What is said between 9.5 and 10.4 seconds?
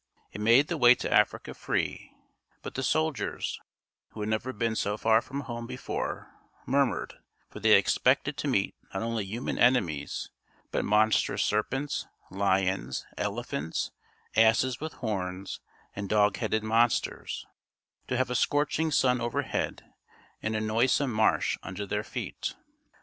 enemies,